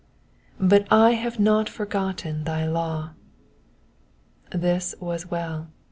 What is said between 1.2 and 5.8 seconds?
not forgotten thy law.'' ^ This was well.